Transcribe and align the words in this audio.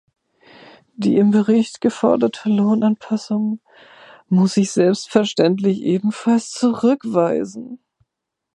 Die 0.95 1.15
im 1.17 1.29
Bericht 1.29 1.79
geforderte 1.79 2.49
Lohnanpassungen 2.49 3.61
muss 4.29 4.57
ich 4.57 4.71
selbstverständlich 4.71 5.83
ebenfalls 5.83 6.49
zurückweisen. 6.53 7.77